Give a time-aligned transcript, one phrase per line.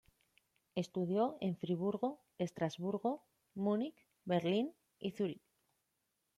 [0.73, 3.93] Estudió en Friburgo, Estrasburgo, Múnich,
[4.25, 5.43] Berlín y Zúrich.